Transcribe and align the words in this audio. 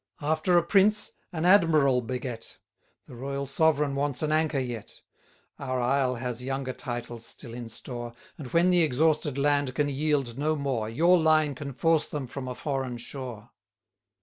After 0.23 0.57
a 0.57 0.63
prince, 0.63 1.11
an 1.31 1.45
admiral 1.45 2.01
beget; 2.01 2.57
The 3.05 3.13
Royal 3.13 3.45
Sovereign 3.45 3.93
wants 3.93 4.23
an 4.23 4.31
anchor 4.31 4.57
yet. 4.57 5.01
330 5.57 5.69
Our 5.69 5.79
isle 5.79 6.15
has 6.15 6.41
younger 6.43 6.73
titles 6.73 7.23
still 7.23 7.53
in 7.53 7.69
store, 7.69 8.15
And 8.35 8.47
when 8.47 8.71
the 8.71 8.81
exhausted 8.81 9.37
land 9.37 9.75
can 9.75 9.89
yield 9.89 10.39
no 10.39 10.55
more, 10.55 10.89
Your 10.89 11.19
line 11.19 11.53
can 11.53 11.71
force 11.71 12.07
them 12.07 12.25
from 12.25 12.47
a 12.47 12.55
foreign 12.55 12.97
shore. 12.97 13.51